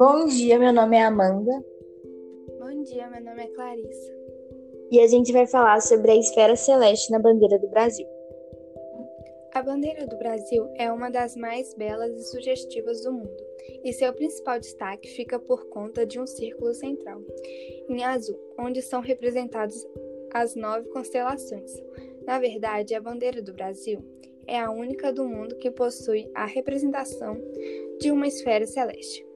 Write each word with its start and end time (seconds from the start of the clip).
Bom 0.00 0.24
dia, 0.24 0.58
meu 0.58 0.72
nome 0.72 0.96
é 0.96 1.02
Amanda. 1.02 1.62
Bom 2.58 2.82
dia, 2.84 3.06
meu 3.10 3.22
nome 3.22 3.42
é 3.42 3.48
Clarissa. 3.48 4.12
E 4.90 4.98
a 4.98 5.06
gente 5.06 5.30
vai 5.30 5.46
falar 5.46 5.82
sobre 5.82 6.10
a 6.10 6.16
esfera 6.16 6.56
celeste 6.56 7.12
na 7.12 7.18
bandeira 7.18 7.58
do 7.58 7.68
Brasil. 7.68 8.06
A 9.52 9.62
bandeira 9.62 10.06
do 10.06 10.16
Brasil 10.16 10.66
é 10.76 10.90
uma 10.90 11.10
das 11.10 11.36
mais 11.36 11.74
belas 11.74 12.18
e 12.18 12.24
sugestivas 12.30 13.02
do 13.02 13.12
mundo, 13.12 13.44
e 13.84 13.92
seu 13.92 14.10
principal 14.14 14.58
destaque 14.58 15.06
fica 15.06 15.38
por 15.38 15.66
conta 15.66 16.06
de 16.06 16.18
um 16.18 16.26
círculo 16.26 16.72
central, 16.72 17.20
em 17.86 18.02
azul, 18.02 18.40
onde 18.58 18.80
são 18.80 19.02
representadas 19.02 19.86
as 20.32 20.54
nove 20.54 20.88
constelações. 20.88 21.74
Na 22.24 22.38
verdade, 22.38 22.94
a 22.94 23.02
bandeira 23.02 23.42
do 23.42 23.52
Brasil 23.52 24.02
é 24.46 24.58
a 24.58 24.70
única 24.70 25.12
do 25.12 25.28
mundo 25.28 25.56
que 25.56 25.70
possui 25.70 26.26
a 26.34 26.46
representação 26.46 27.36
de 28.00 28.10
uma 28.10 28.26
esfera 28.26 28.66
celeste, 28.66 29.26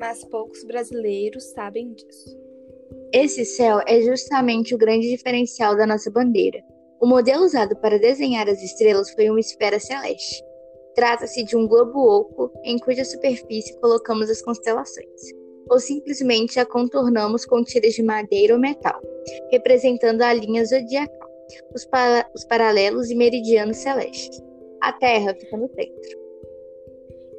mas 0.00 0.24
poucos 0.24 0.64
brasileiros 0.64 1.44
sabem 1.52 1.92
disso. 1.92 2.34
Esse 3.12 3.44
céu 3.44 3.80
é 3.86 4.00
justamente 4.00 4.74
o 4.74 4.78
grande 4.78 5.10
diferencial 5.10 5.76
da 5.76 5.86
nossa 5.86 6.10
bandeira. 6.10 6.64
O 6.98 7.06
modelo 7.06 7.44
usado 7.44 7.76
para 7.76 7.98
desenhar 7.98 8.48
as 8.48 8.62
estrelas 8.62 9.10
foi 9.10 9.28
uma 9.28 9.38
esfera 9.38 9.78
celeste. 9.78 10.42
Trata-se 10.94 11.44
de 11.44 11.54
um 11.54 11.68
globo 11.68 11.98
oco 11.98 12.50
em 12.64 12.78
cuja 12.78 13.04
superfície 13.04 13.78
colocamos 13.78 14.30
as 14.30 14.40
constelações, 14.40 15.20
ou 15.68 15.78
simplesmente 15.78 16.58
a 16.58 16.64
contornamos 16.64 17.44
com 17.44 17.62
tiras 17.62 17.92
de 17.92 18.02
madeira 18.02 18.54
ou 18.54 18.60
metal, 18.60 19.00
representando 19.52 20.22
a 20.22 20.32
linha 20.32 20.64
zodiacal, 20.64 21.28
os, 21.74 21.84
para 21.84 22.28
os 22.34 22.44
paralelos 22.44 23.10
e 23.10 23.14
meridianos 23.14 23.76
celestes. 23.76 24.42
A 24.80 24.92
Terra 24.94 25.34
fica 25.34 25.56
no 25.58 25.68
centro. 25.68 26.29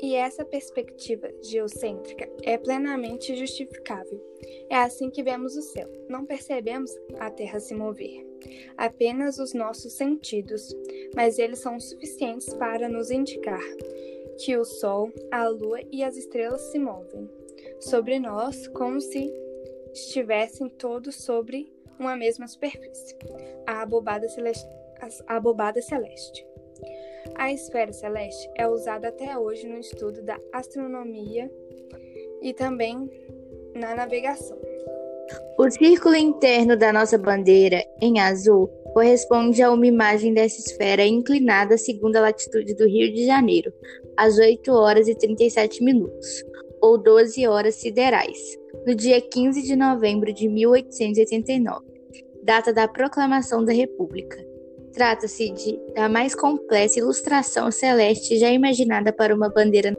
E 0.02 0.16
essa 0.16 0.44
perspectiva 0.44 1.30
geocêntrica 1.44 2.28
é 2.41 2.58
plenamente 2.58 3.36
justificável. 3.36 4.20
É 4.70 4.76
assim 4.77 5.12
que 5.12 5.22
vemos 5.22 5.55
o 5.55 5.62
céu. 5.62 5.88
Não 6.10 6.26
percebemos 6.26 6.91
a 7.20 7.30
Terra 7.30 7.60
se 7.60 7.76
mover, 7.76 8.26
apenas 8.76 9.38
os 9.38 9.54
nossos 9.54 9.93
sentidos, 9.93 10.76
mas 11.16 11.38
eles 11.38 11.60
são 11.60 11.80
suficientes 11.80 12.52
para 12.55 12.90
nos 12.90 13.12
indicar 13.12 13.62
que 14.40 14.58
o 14.58 14.66
Sol, 14.66 15.12
a 15.32 15.48
Lua 15.48 15.82
e 15.91 16.04
as 16.04 16.18
estrelas 16.18 16.62
se 16.71 16.80
movem 16.80 17.30
sobre 17.80 18.20
nós 18.20 18.68
como 18.70 18.99
se 18.99 19.32
estivessem 19.93 20.68
todos 20.70 21.15
sobre 21.15 21.71
uma 21.99 22.15
mesma 22.15 22.48
superfície. 22.48 23.15
A 23.68 23.84
abobada 23.84 24.27
celeste. 24.30 24.68
A 25.27 25.36
abobada 25.36 25.82
celeste. 25.82 26.51
A 27.36 27.52
esfera 27.52 27.91
celeste 27.91 28.50
é 28.58 28.68
usada 28.68 29.10
até 29.10 29.38
hoje 29.38 29.68
no 29.68 29.77
estudo 29.77 30.22
da 30.22 30.40
astronomia 30.54 31.52
e 32.41 32.54
também 32.54 33.10
na 33.76 33.96
navegação. 33.96 34.58
O 35.58 35.70
círculo 35.70 36.16
interno 36.16 36.76
da 36.76 36.92
nossa 36.92 37.18
bandeira, 37.18 37.84
em 38.02 38.20
azul, 38.20 38.68
corresponde 38.94 39.62
a 39.62 39.72
uma 39.72 39.86
imagem 39.86 40.34
dessa 40.34 40.60
esfera 40.60 41.05
inclinada 41.05 41.77
segundo 41.77 42.16
a 42.18 42.22
latitude 42.22 42.74
do 42.76 42.88
Rio 42.88 43.14
de 43.14 43.26
Janeiro, 43.26 43.72
às 44.18 44.38
8 44.38 44.72
horas 44.72 45.08
e 45.08 45.16
37 45.16 45.84
minutos, 45.84 46.44
ou 46.82 46.98
12 46.98 47.48
horas 47.48 47.76
siderais, 47.76 48.38
no 48.86 48.96
dia 48.96 49.22
15 49.22 49.62
de 49.62 49.76
novembro 49.76 50.34
de 50.34 50.49
1889, 50.49 51.86
data 52.44 52.74
da 52.74 52.88
proclamação 52.88 53.64
da 53.64 53.72
República. 53.72 54.51
Trata-se 54.93 55.53
da 55.95 56.09
mais 56.09 56.35
complexa 56.35 56.99
ilustração 56.99 57.71
celeste 57.71 58.37
já 58.37 58.49
imaginada 58.49 59.13
para 59.13 59.34
uma 59.34 59.49
bandeira 59.49 59.95